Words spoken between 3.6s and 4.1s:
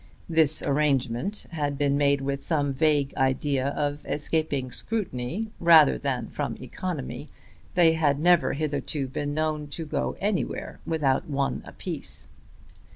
of